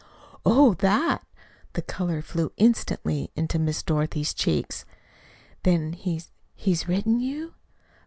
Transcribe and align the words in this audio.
"Oh, 0.47 0.73
THAT!" 0.73 1.21
The 1.73 1.83
color 1.83 2.23
flew 2.23 2.51
instantly 2.57 3.29
into 3.35 3.59
Miss 3.59 3.83
Dorothy's 3.83 4.33
cheeks. 4.33 4.83
"Then 5.61 5.93
he's 5.93 6.31
he's 6.55 6.87
written 6.87 7.19
you?" 7.19 7.53